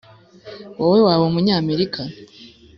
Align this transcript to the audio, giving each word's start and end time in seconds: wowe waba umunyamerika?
wowe 0.79 0.99
waba 1.07 1.23
umunyamerika? 1.31 2.01